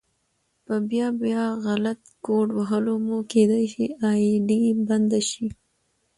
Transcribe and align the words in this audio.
په 0.65 0.75
بيا 0.89 1.07
بيا 1.21 1.43
غلط 1.65 1.99
کوډ 2.25 2.47
وهلو 2.57 2.95
مو 3.05 3.17
کيدی 3.31 3.65
شي 3.73 3.85
آئيډي 4.09 4.59
بنده 4.87 5.19
شي 5.29 5.47